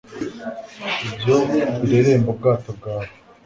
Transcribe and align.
ibyo 1.15 1.35
bireremba 1.87 2.27
ubwato 2.33 2.69
bwawe 2.77 3.07